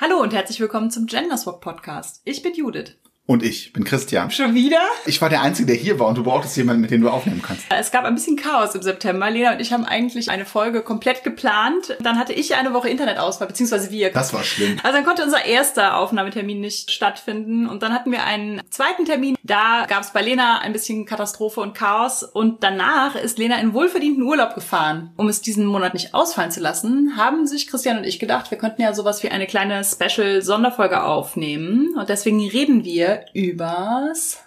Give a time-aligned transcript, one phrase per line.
[0.00, 2.22] Hallo und herzlich willkommen zum Genderswap Podcast.
[2.24, 2.94] Ich bin Judith.
[3.30, 4.30] Und ich bin Christian.
[4.30, 4.80] Schon wieder?
[5.04, 7.42] Ich war der Einzige, der hier war und du brauchtest jemanden, mit dem du aufnehmen
[7.46, 7.66] kannst.
[7.68, 9.30] Es gab ein bisschen Chaos im September.
[9.30, 11.98] Lena und ich haben eigentlich eine Folge komplett geplant.
[12.00, 14.10] Dann hatte ich eine Woche Internetausfall, beziehungsweise wir.
[14.10, 14.78] Das war schlimm.
[14.82, 17.68] Also dann konnte unser erster Aufnahmetermin nicht stattfinden.
[17.68, 19.36] Und dann hatten wir einen zweiten Termin.
[19.42, 22.22] Da gab es bei Lena ein bisschen Katastrophe und Chaos.
[22.22, 25.12] Und danach ist Lena in wohlverdienten Urlaub gefahren.
[25.18, 28.56] Um es diesen Monat nicht ausfallen zu lassen, haben sich Christian und ich gedacht, wir
[28.56, 31.94] könnten ja sowas wie eine kleine Special-Sonderfolge aufnehmen.
[31.94, 34.38] Und deswegen reden wir übers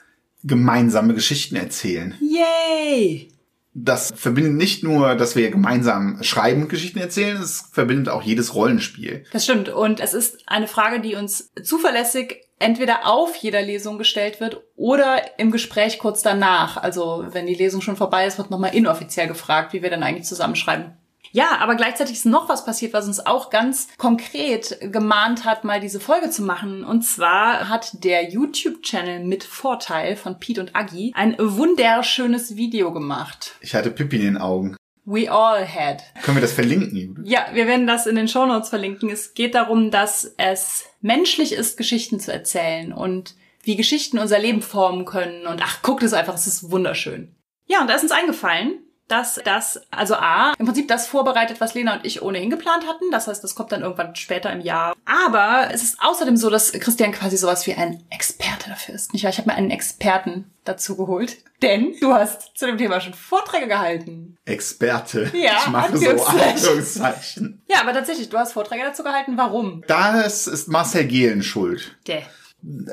[0.44, 2.16] gemeinsame Geschichten erzählen.
[2.20, 3.32] Yay!
[3.74, 8.54] Das verbindet nicht nur, dass wir gemeinsam schreiben und Geschichten erzählen, es verbindet auch jedes
[8.54, 9.24] Rollenspiel.
[9.32, 9.70] Das stimmt.
[9.70, 15.40] Und es ist eine Frage, die uns zuverlässig entweder auf jeder Lesung gestellt wird oder
[15.40, 16.78] im Gespräch kurz danach.
[16.78, 20.28] Also wenn die Lesung schon vorbei ist, wird nochmal inoffiziell gefragt, wie wir dann eigentlich
[20.28, 20.98] zusammenschreiben.
[21.32, 25.80] Ja, aber gleichzeitig ist noch was passiert, was uns auch ganz konkret gemahnt hat, mal
[25.80, 26.84] diese Folge zu machen.
[26.84, 33.56] Und zwar hat der YouTube-Channel mit Vorteil von Pete und Agi ein wunderschönes Video gemacht.
[33.62, 34.76] Ich hatte Pippi in den Augen.
[35.06, 36.04] We all had.
[36.22, 37.22] Können wir das verlinken?
[37.26, 39.10] Ja, wir werden das in den Show Notes verlinken.
[39.10, 44.62] Es geht darum, dass es menschlich ist, Geschichten zu erzählen und wie Geschichten unser Leben
[44.62, 45.48] formen können.
[45.48, 47.36] Und ach, guckt es einfach, es ist wunderschön.
[47.66, 48.80] Ja, und da ist uns eingefallen,
[49.12, 53.12] dass das, also A, im Prinzip das vorbereitet, was Lena und ich ohnehin geplant hatten.
[53.12, 54.96] Das heißt, das kommt dann irgendwann später im Jahr.
[55.06, 59.14] Aber es ist außerdem so, dass Christian quasi sowas wie ein Experte dafür ist.
[59.14, 59.32] Nicht wahr?
[59.32, 61.38] Ich habe mir einen Experten dazu geholt.
[61.62, 64.38] Denn du hast zu dem Thema schon Vorträge gehalten.
[64.46, 65.32] Experte.
[65.34, 67.62] Ja, ich mache so Anführungszeichen.
[67.68, 69.38] Ja, aber tatsächlich, du hast Vorträge dazu gehalten.
[69.38, 69.84] Warum?
[69.88, 71.98] Das ist Marcel Gehlen schuld.
[72.08, 72.24] Der.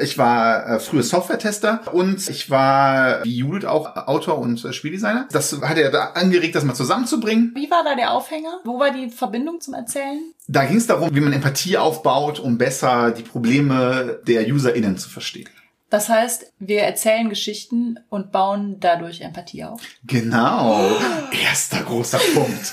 [0.00, 5.28] Ich war äh, früher Software-Tester und ich war wie Judith auch Autor und äh, Spieldesigner.
[5.30, 7.52] Das hat er da angeregt, das mal zusammenzubringen.
[7.54, 8.60] Wie war da der Aufhänger?
[8.64, 10.32] Wo war die Verbindung zum Erzählen?
[10.46, 15.10] Da ging es darum, wie man Empathie aufbaut, um besser die Probleme der UserInnen zu
[15.10, 15.48] verstehen.
[15.90, 19.80] Das heißt, wir erzählen Geschichten und bauen dadurch Empathie auf.
[20.04, 20.90] Genau.
[21.44, 22.72] Erster großer Punkt.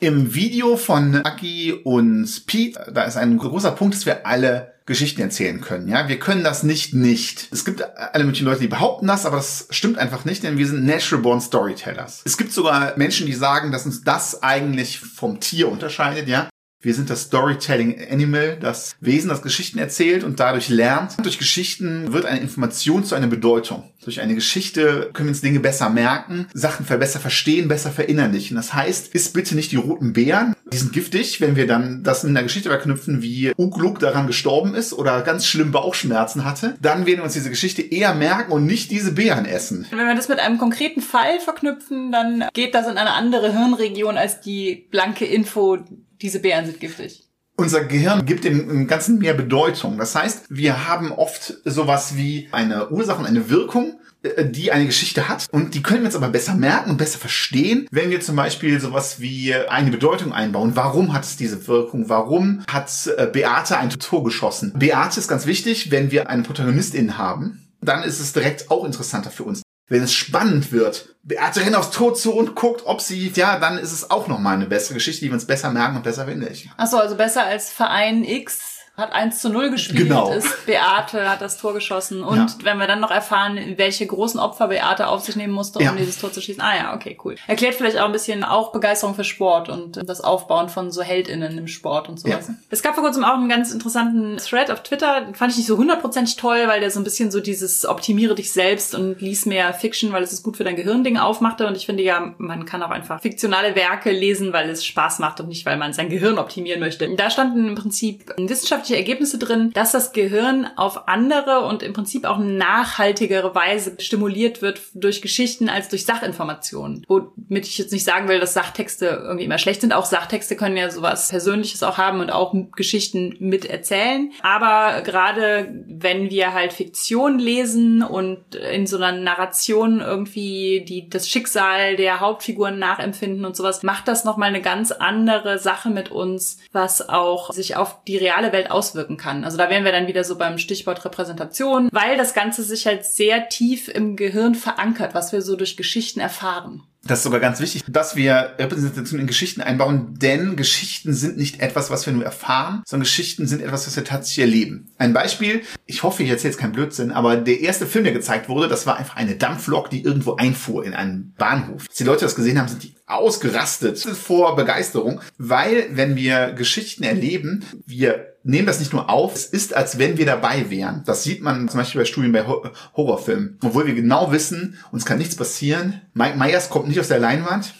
[0.00, 5.20] Im Video von Aki und Pete, da ist ein großer Punkt, dass wir alle Geschichten
[5.20, 5.86] erzählen können.
[5.86, 7.46] Ja, wir können das nicht nicht.
[7.52, 10.66] Es gibt alle möglichen Leute, die behaupten das, aber das stimmt einfach nicht, denn wir
[10.66, 12.22] sind natural born Storytellers.
[12.24, 16.26] Es gibt sogar Menschen, die sagen, dass uns das eigentlich vom Tier unterscheidet.
[16.26, 16.48] Ja,
[16.82, 21.14] wir sind das Storytelling Animal, das Wesen, das Geschichten erzählt und dadurch lernt.
[21.22, 23.92] Durch Geschichten wird eine Information zu einer Bedeutung.
[24.02, 28.56] Durch eine Geschichte können wir uns Dinge besser merken, Sachen besser verstehen, besser verinnerlichen.
[28.56, 30.54] Das heißt, isst bitte nicht die roten Beeren.
[30.72, 34.74] Die sind giftig, wenn wir dann das mit einer Geschichte verknüpfen, wie Ugluk daran gestorben
[34.74, 36.76] ist oder ganz schlimm Bauchschmerzen hatte.
[36.80, 39.86] Dann werden wir uns diese Geschichte eher merken und nicht diese Beeren essen.
[39.90, 44.16] Wenn wir das mit einem konkreten Fall verknüpfen, dann geht das in eine andere Hirnregion
[44.16, 45.78] als die blanke Info,
[46.22, 47.26] diese Beeren sind giftig.
[47.56, 49.98] Unser Gehirn gibt dem Ganzen mehr Bedeutung.
[49.98, 55.28] Das heißt, wir haben oft sowas wie eine Ursache und eine Wirkung, die eine Geschichte
[55.28, 55.46] hat.
[55.50, 58.80] Und die können wir uns aber besser merken und besser verstehen, wenn wir zum Beispiel
[58.80, 60.72] sowas wie eine Bedeutung einbauen.
[60.74, 62.08] Warum hat es diese Wirkung?
[62.08, 64.72] Warum hat äh, Beate ein Tor geschossen?
[64.76, 67.66] Beate ist ganz wichtig, wenn wir eine Protagonistin haben.
[67.80, 71.90] Dann ist es direkt auch interessanter für uns wenn es spannend wird, Beate rennt aufs
[71.90, 75.22] Tod zu und guckt, ob sie, ja, dann ist es auch nochmal eine bessere Geschichte,
[75.22, 76.72] die wir uns besser merken und besser verinnerlichen.
[76.76, 78.69] Achso, also besser als Verein X
[79.00, 80.32] hat 1 zu 0 gespielt, genau.
[80.32, 82.22] ist Beate hat das Tor geschossen.
[82.22, 82.48] Und ja.
[82.62, 85.92] wenn wir dann noch erfahren, welche großen Opfer Beate auf sich nehmen musste, um ja.
[85.92, 86.62] dieses Tor zu schießen.
[86.62, 87.36] Ah ja, okay, cool.
[87.46, 91.58] Erklärt vielleicht auch ein bisschen auch Begeisterung für Sport und das Aufbauen von so HeldInnen
[91.58, 92.48] im Sport und sowas.
[92.48, 92.54] Ja.
[92.70, 95.66] Es gab vor kurzem auch einen ganz interessanten Thread auf Twitter, den fand ich nicht
[95.66, 99.46] so hundertprozentig toll, weil der so ein bisschen so dieses optimiere dich selbst und lies
[99.46, 101.66] mehr Fiction, weil es ist gut für dein Gehirn-Ding aufmachte.
[101.66, 105.40] Und ich finde ja, man kann auch einfach fiktionale Werke lesen, weil es Spaß macht
[105.40, 107.08] und nicht, weil man sein Gehirn optimieren möchte.
[107.16, 112.24] Da standen im Prinzip wissenschaftliche Ergebnisse drin, dass das Gehirn auf andere und im Prinzip
[112.24, 117.04] auch nachhaltigere Weise stimuliert wird durch Geschichten als durch Sachinformationen.
[117.08, 119.92] Womit ich jetzt nicht sagen will, dass Sachtexte irgendwie immer schlecht sind.
[119.92, 124.32] Auch Sachtexte können ja sowas Persönliches auch haben und auch Geschichten mit erzählen.
[124.42, 131.28] Aber gerade wenn wir halt Fiktion lesen und in so einer Narration irgendwie die, das
[131.28, 136.58] Schicksal der Hauptfiguren nachempfinden und sowas, macht das nochmal eine ganz andere Sache mit uns,
[136.72, 139.44] was auch sich auf die reale Welt auswirken kann.
[139.44, 143.04] Also da wären wir dann wieder so beim Stichwort Repräsentation, weil das Ganze sich halt
[143.04, 146.82] sehr tief im Gehirn verankert, was wir so durch Geschichten erfahren.
[147.04, 151.60] Das ist sogar ganz wichtig, dass wir Repräsentation in Geschichten einbauen, denn Geschichten sind nicht
[151.60, 154.90] etwas, was wir nur erfahren, sondern Geschichten sind etwas, was wir tatsächlich erleben.
[154.98, 158.50] Ein Beispiel, ich hoffe, ich erzähle jetzt keinen Blödsinn, aber der erste Film, der gezeigt
[158.50, 161.86] wurde, das war einfach eine Dampflok, die irgendwo einfuhr in einen Bahnhof.
[161.88, 167.02] Als die Leute das gesehen haben, sind die ausgerastet vor Begeisterung, weil wenn wir Geschichten
[167.02, 171.02] erleben, wir nehmen das nicht nur auf, es ist, als wenn wir dabei wären.
[171.06, 173.58] Das sieht man zum Beispiel bei Studien bei Horrorfilmen.
[173.62, 176.00] Obwohl wir genau wissen, uns kann nichts passieren.
[176.14, 177.74] Mike Myers kommt nicht aus der Leinwand,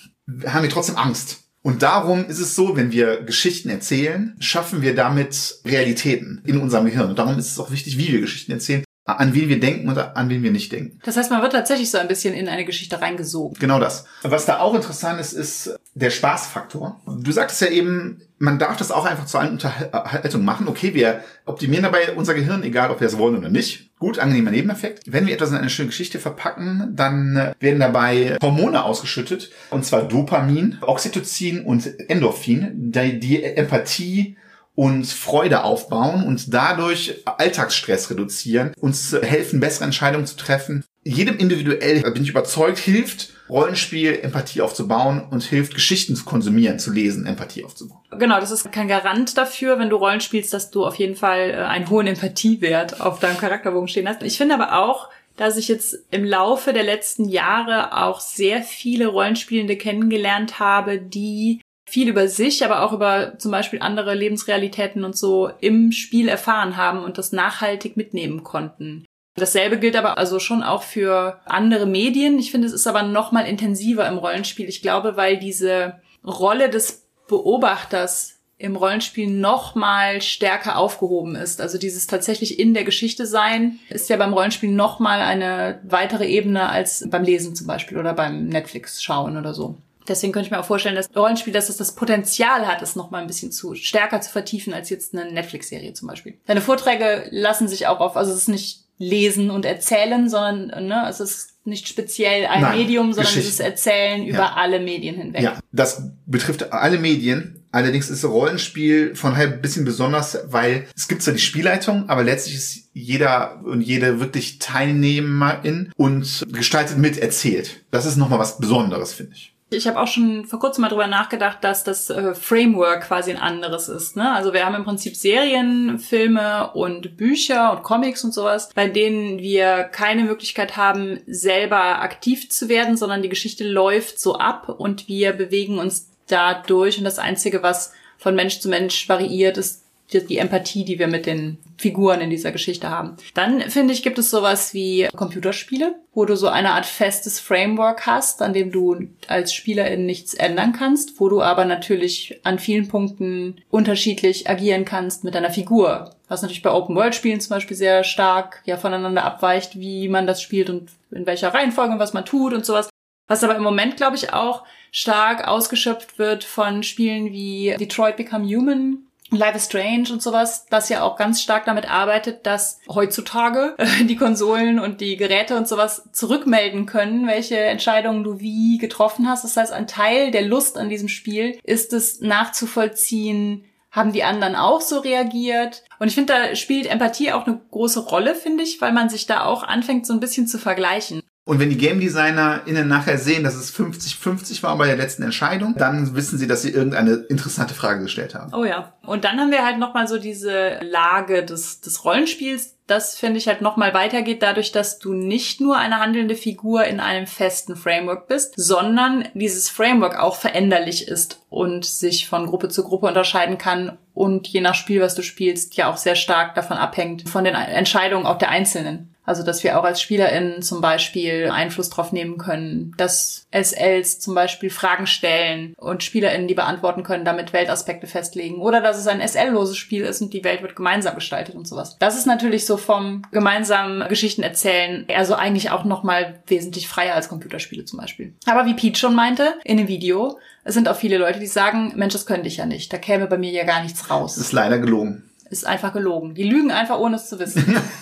[0.47, 1.45] haben wir trotzdem Angst.
[1.63, 6.87] Und darum ist es so, wenn wir Geschichten erzählen, schaffen wir damit Realitäten in unserem
[6.87, 7.11] Gehirn.
[7.11, 9.99] Und darum ist es auch wichtig, wie wir Geschichten erzählen an wen wir denken und
[9.99, 10.99] an wen wir nicht denken.
[11.05, 13.57] Das heißt, man wird tatsächlich so ein bisschen in eine Geschichte reingesogen.
[13.59, 14.07] Genau das.
[14.23, 17.01] Was da auch interessant ist, ist der Spaßfaktor.
[17.21, 20.67] Du sagtest ja eben, man darf das auch einfach zu einer Unterhaltung machen.
[20.67, 23.91] Okay, wir optimieren dabei unser Gehirn, egal ob wir es wollen oder nicht.
[23.99, 25.03] Gut, angenehmer Nebeneffekt.
[25.07, 30.05] Wenn wir etwas in eine schöne Geschichte verpacken, dann werden dabei Hormone ausgeschüttet, und zwar
[30.09, 34.37] Dopamin, Oxytocin und Endorphin, die, die Empathie
[34.81, 40.87] und Freude aufbauen und dadurch Alltagsstress reduzieren, uns helfen, bessere Entscheidungen zu treffen.
[41.05, 46.91] Jedem individuell, bin ich überzeugt, hilft Rollenspiel Empathie aufzubauen und hilft Geschichten zu konsumieren, zu
[46.91, 48.01] lesen, Empathie aufzubauen.
[48.19, 51.51] Genau, das ist kein Garant dafür, wenn du Rollen spielst, dass du auf jeden Fall
[51.51, 54.23] äh, einen hohen Empathiewert auf deinem Charakterbogen stehen hast.
[54.23, 59.09] Ich finde aber auch, dass ich jetzt im Laufe der letzten Jahre auch sehr viele
[59.09, 65.17] Rollenspielende kennengelernt habe, die viel über sich, aber auch über zum Beispiel andere Lebensrealitäten und
[65.17, 69.05] so im Spiel erfahren haben und das nachhaltig mitnehmen konnten.
[69.35, 72.39] Dasselbe gilt aber also schon auch für andere Medien.
[72.39, 74.69] Ich finde, es ist aber noch mal intensiver im Rollenspiel.
[74.69, 81.63] Ich glaube, weil diese Rolle des Beobachters im Rollenspiel noch mal stärker aufgehoben ist.
[81.63, 86.27] Also dieses tatsächlich in der Geschichte sein ist ja beim Rollenspiel noch mal eine weitere
[86.27, 89.79] Ebene als beim Lesen zum Beispiel oder beim Netflix schauen oder so.
[90.11, 93.13] Deswegen könnte ich mir auch vorstellen, dass Rollenspiel, dass es das Potenzial hat, es noch
[93.13, 96.35] mal ein bisschen zu stärker zu vertiefen als jetzt eine Netflix-Serie zum Beispiel.
[96.47, 101.07] Deine Vorträge lassen sich auch auf, also es ist nicht lesen und erzählen, sondern ne,
[101.09, 103.49] es ist nicht speziell ein Nein, Medium, sondern Geschichte.
[103.49, 104.55] es ist Erzählen über ja.
[104.57, 105.43] alle Medien hinweg.
[105.43, 107.65] Ja, das betrifft alle Medien.
[107.73, 112.25] Allerdings ist Rollenspiel von halb ein bisschen besonders, weil es gibt zwar die Spielleitung, aber
[112.25, 117.85] letztlich ist jeder und jede wirklich Teilnehmerin und gestaltet mit erzählt.
[117.93, 119.55] Das ist nochmal was Besonderes, finde ich.
[119.73, 123.37] Ich habe auch schon vor kurzem mal drüber nachgedacht, dass das äh, Framework quasi ein
[123.37, 124.17] anderes ist.
[124.17, 124.33] Ne?
[124.33, 129.39] Also wir haben im Prinzip Serien, Filme und Bücher und Comics und sowas, bei denen
[129.39, 135.07] wir keine Möglichkeit haben, selber aktiv zu werden, sondern die Geschichte läuft so ab und
[135.07, 136.99] wir bewegen uns da durch.
[136.99, 139.80] Und das Einzige, was von Mensch zu Mensch variiert, ist
[140.13, 143.17] die Empathie, die wir mit den Figuren in dieser Geschichte haben.
[143.35, 148.07] Dann finde ich, gibt es sowas wie Computerspiele, wo du so eine Art festes Framework
[148.07, 152.89] hast, an dem du als Spielerin nichts ändern kannst, wo du aber natürlich an vielen
[152.89, 156.11] Punkten unterschiedlich agieren kannst mit deiner Figur.
[156.29, 160.71] Was natürlich bei Open-World-Spielen zum Beispiel sehr stark ja voneinander abweicht, wie man das spielt
[160.71, 162.89] und in welcher Reihenfolge und was man tut und sowas.
[163.27, 168.45] Was aber im Moment, glaube ich, auch stark ausgeschöpft wird von Spielen wie Detroit Become
[168.45, 173.75] Human, Life is Strange und sowas, das ja auch ganz stark damit arbeitet, dass heutzutage
[173.79, 179.29] äh, die Konsolen und die Geräte und sowas zurückmelden können, welche Entscheidungen du wie getroffen
[179.29, 179.45] hast.
[179.45, 184.55] Das heißt, ein Teil der Lust an diesem Spiel ist es nachzuvollziehen, haben die anderen
[184.55, 185.83] auch so reagiert?
[185.99, 189.27] Und ich finde, da spielt Empathie auch eine große Rolle, finde ich, weil man sich
[189.27, 191.23] da auch anfängt, so ein bisschen zu vergleichen.
[191.51, 195.75] Und wenn die Game DesignerInnen nachher sehen, dass es 50-50 war bei der letzten Entscheidung,
[195.77, 198.55] dann wissen sie, dass sie irgendeine interessante Frage gestellt haben.
[198.55, 198.93] Oh ja.
[199.05, 203.49] Und dann haben wir halt nochmal so diese Lage des, des Rollenspiels, das finde ich
[203.49, 208.29] halt nochmal weitergeht, dadurch, dass du nicht nur eine handelnde Figur in einem festen Framework
[208.29, 213.99] bist, sondern dieses Framework auch veränderlich ist und sich von Gruppe zu Gruppe unterscheiden kann
[214.15, 217.57] und je nach Spiel, was du spielst, ja auch sehr stark davon abhängt, von den
[217.57, 219.10] Entscheidungen auch der Einzelnen.
[219.25, 224.35] Also, dass wir auch als SpielerInnen zum Beispiel Einfluss drauf nehmen können, dass SLs zum
[224.35, 228.61] Beispiel Fragen stellen und SpielerInnen die beantworten können, damit Weltaspekte festlegen.
[228.61, 231.97] Oder dass es ein SL-loses Spiel ist und die Welt wird gemeinsam gestaltet und sowas.
[231.99, 237.29] Das ist natürlich so vom gemeinsamen Geschichten erzählen, also eigentlich auch nochmal wesentlich freier als
[237.29, 238.35] Computerspiele zum Beispiel.
[238.47, 241.93] Aber wie Pete schon meinte, in dem Video, es sind auch viele Leute, die sagen,
[241.97, 242.93] Mensch, das könnte ich ja nicht.
[242.93, 244.35] Da käme bei mir ja gar nichts raus.
[244.35, 245.31] Das ist leider gelogen.
[245.51, 246.35] Ist einfach gelogen.
[246.35, 247.77] Die lügen einfach, ohne es zu wissen.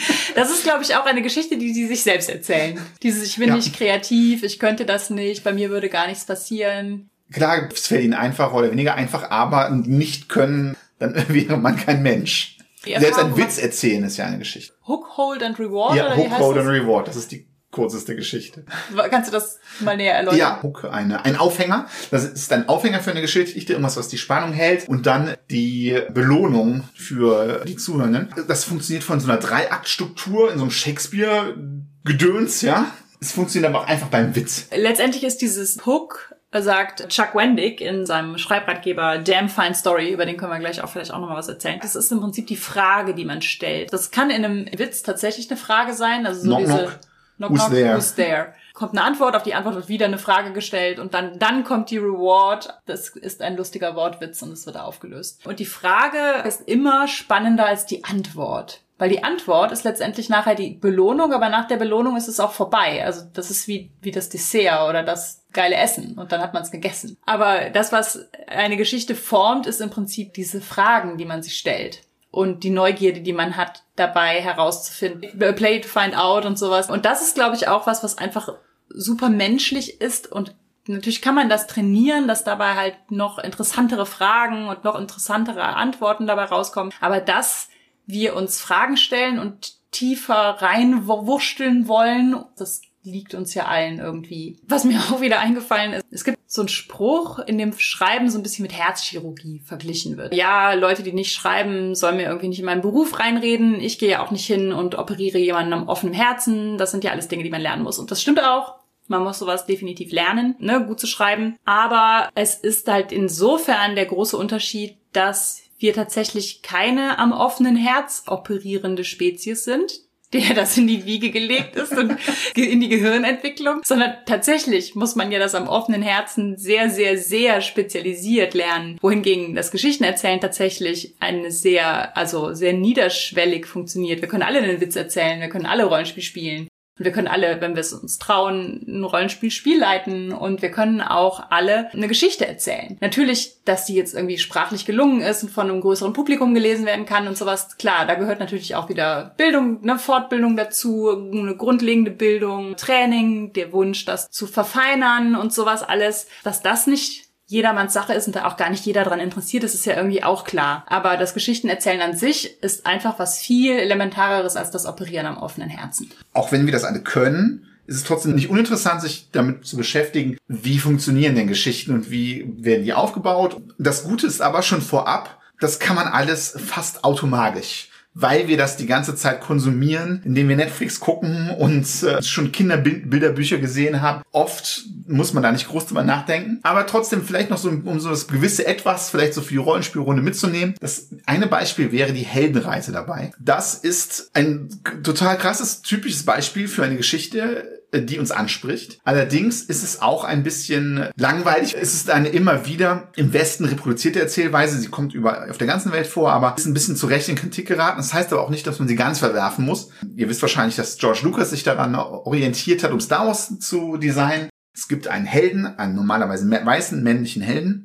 [0.34, 2.78] Das ist, glaube ich, auch eine Geschichte, die sie sich selbst erzählen.
[3.02, 3.56] Dieses, ich bin ja.
[3.56, 7.10] nicht kreativ, ich könnte das nicht, bei mir würde gar nichts passieren.
[7.32, 12.02] Klar, es fällt ihnen einfach oder weniger einfach, aber nicht können, dann wäre man kein
[12.02, 12.56] Mensch.
[12.84, 14.72] Selbst ein Witz erzählen ist ja eine Geschichte.
[14.86, 15.96] Hook, Hold and Reward?
[15.96, 17.08] Ja, Hook, Hold and Reward.
[17.08, 18.64] Das ist die kurzeste Geschichte.
[19.10, 20.38] Kannst du das mal näher erläutern?
[20.38, 21.86] Ja, Hook, eine, ein Aufhänger.
[22.10, 26.00] Das ist ein Aufhänger für eine Geschichte, irgendwas, was die Spannung hält und dann die
[26.12, 28.34] Belohnung für die Zuhörenden.
[28.48, 32.86] Das funktioniert von so einer Dreiaktstruktur in so einem Shakespeare-Gedöns, ja.
[33.20, 34.66] Es funktioniert aber auch einfach beim Witz.
[34.74, 40.36] Letztendlich ist dieses Hook sagt Chuck Wendig in seinem Schreibratgeber Damn Fine Story, über den
[40.36, 41.78] können wir gleich auch vielleicht auch nochmal was erzählen.
[41.80, 43.92] Das ist im Prinzip die Frage, die man stellt.
[43.92, 46.98] Das kann in einem Witz tatsächlich eine Frage sein, also so Knock, diese knock.
[47.40, 47.96] Knock, Who's knock, there?
[47.96, 48.54] who's there?
[48.74, 51.90] Kommt eine Antwort, auf die Antwort wird wieder eine Frage gestellt und dann, dann kommt
[51.90, 52.78] die Reward.
[52.84, 55.46] Das ist ein lustiger Wortwitz und es wird aufgelöst.
[55.46, 58.82] Und die Frage ist immer spannender als die Antwort.
[58.98, 62.52] Weil die Antwort ist letztendlich nachher die Belohnung, aber nach der Belohnung ist es auch
[62.52, 63.02] vorbei.
[63.02, 66.62] Also das ist wie, wie das Dessert oder das geile Essen und dann hat man
[66.62, 67.16] es gegessen.
[67.24, 72.02] Aber das, was eine Geschichte formt, ist im Prinzip diese Fragen, die man sich stellt
[72.30, 75.38] und die Neugierde, die man hat, dabei herauszufinden.
[75.56, 76.90] Play to find out und sowas.
[76.90, 78.54] Und das ist, glaube ich, auch was, was einfach
[78.88, 80.54] super menschlich ist und
[80.86, 86.26] Natürlich kann man das trainieren, dass dabei halt noch interessantere Fragen und noch interessantere Antworten
[86.26, 86.92] dabei rauskommen.
[87.00, 87.68] Aber dass
[88.06, 94.58] wir uns Fragen stellen und tiefer reinwurschteln wollen, das liegt uns ja allen irgendwie.
[94.66, 98.38] Was mir auch wieder eingefallen ist, es gibt so einen Spruch, in dem Schreiben so
[98.38, 100.34] ein bisschen mit Herzchirurgie verglichen wird.
[100.34, 103.80] Ja, Leute, die nicht schreiben, sollen mir irgendwie nicht in meinen Beruf reinreden.
[103.80, 106.76] Ich gehe ja auch nicht hin und operiere jemanden am offenen Herzen.
[106.78, 107.98] Das sind ja alles Dinge, die man lernen muss.
[107.98, 108.74] Und das stimmt auch.
[109.06, 111.56] Man muss sowas definitiv lernen, ne, gut zu schreiben.
[111.64, 118.24] Aber es ist halt insofern der große Unterschied, dass wir tatsächlich keine am offenen Herz
[118.28, 120.00] operierende Spezies sind,
[120.32, 122.16] der das in die Wiege gelegt ist und
[122.56, 127.60] in die Gehirnentwicklung, sondern tatsächlich muss man ja das am offenen Herzen sehr, sehr, sehr
[127.60, 134.20] spezialisiert lernen, wohingegen das Geschichtenerzählen tatsächlich eine sehr, also sehr niederschwellig funktioniert.
[134.20, 136.68] Wir können alle einen Witz erzählen, wir können alle Rollenspiel spielen.
[137.00, 141.00] Und wir können alle, wenn wir es uns trauen, ein Rollenspiel-Spiel leiten und wir können
[141.00, 142.98] auch alle eine Geschichte erzählen.
[143.00, 147.06] Natürlich, dass die jetzt irgendwie sprachlich gelungen ist und von einem größeren Publikum gelesen werden
[147.06, 147.78] kann und sowas.
[147.78, 153.72] Klar, da gehört natürlich auch wieder Bildung, eine Fortbildung dazu, eine grundlegende Bildung, Training, der
[153.72, 156.26] Wunsch, das zu verfeinern und sowas alles.
[156.44, 159.74] Dass das nicht jedermanns Sache ist und da auch gar nicht jeder dran interessiert ist,
[159.74, 160.84] ist ja irgendwie auch klar.
[160.86, 165.68] Aber das Geschichtenerzählen an sich ist einfach was viel elementareres als das Operieren am offenen
[165.68, 166.10] Herzen.
[166.32, 170.36] Auch wenn wir das alle können, ist es trotzdem nicht uninteressant, sich damit zu beschäftigen,
[170.46, 173.60] wie funktionieren denn Geschichten und wie werden die aufgebaut.
[173.78, 178.76] Das Gute ist aber schon vorab, das kann man alles fast automatisch weil wir das
[178.76, 184.22] die ganze Zeit konsumieren, indem wir Netflix gucken und äh, schon Kinderbilderbücher gesehen haben.
[184.32, 188.10] Oft muss man da nicht groß drüber nachdenken, aber trotzdem vielleicht noch so, um so
[188.10, 190.74] das gewisse Etwas, vielleicht so für die Rollenspielrunde mitzunehmen.
[190.80, 193.32] Das eine Beispiel wäre die Heldenreise dabei.
[193.38, 194.68] Das ist ein
[195.02, 198.98] total krasses, typisches Beispiel für eine Geschichte, die uns anspricht.
[199.04, 201.74] Allerdings ist es auch ein bisschen langweilig.
[201.80, 204.78] Es ist eine immer wieder im Westen reproduzierte Erzählweise.
[204.78, 207.36] Sie kommt über, auf der ganzen Welt vor, aber ist ein bisschen zu Recht in
[207.36, 207.98] Kritik geraten.
[207.98, 209.90] Das heißt aber auch nicht, dass man sie ganz verwerfen muss.
[210.16, 214.49] Ihr wisst wahrscheinlich, dass George Lucas sich daran orientiert hat, um Star Wars zu designen.
[214.72, 217.84] Es gibt einen Helden, einen normalerweise weißen männlichen Helden,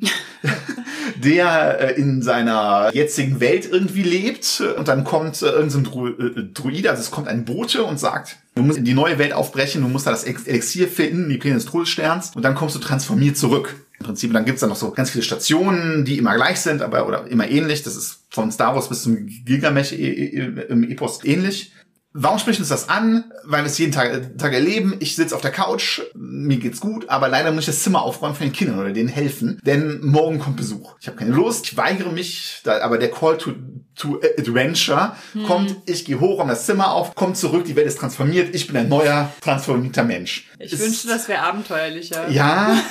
[1.24, 6.44] der äh, in seiner jetzigen Welt irgendwie lebt und dann kommt äh, irgendein Dru äh,
[6.54, 9.82] Druide, also es kommt ein Bote und sagt, du musst in die neue Welt aufbrechen,
[9.82, 13.38] du musst da das Elixier finden, die Pläne des Todessterns und dann kommst du transformiert
[13.38, 13.76] zurück.
[14.00, 17.08] Im Prinzip, dann gibt's dann noch so ganz viele Stationen, die immer gleich sind, aber
[17.08, 17.82] oder immer ähnlich.
[17.84, 21.72] Das ist von Star Wars bis zum Gilgamesh im Epos ähnlich.
[22.18, 23.26] Warum spricht uns das an?
[23.44, 24.96] Weil wir es jeden Tag, Tag erleben.
[25.02, 28.36] Ich sitze auf der Couch, mir geht's gut, aber leider muss ich das Zimmer aufräumen
[28.36, 30.96] für den Kindern oder denen helfen, denn morgen kommt Besuch.
[31.02, 33.52] Ich habe keine Lust, ich weigere mich, da, aber der Call to,
[33.98, 35.44] to Adventure hm.
[35.44, 38.66] kommt, ich gehe hoch, um das Zimmer auf, komme zurück, die Welt ist transformiert, ich
[38.68, 40.50] bin ein neuer, transformierter Mensch.
[40.58, 42.30] Ich es, wünschte, das wäre abenteuerlicher.
[42.30, 42.78] Ja.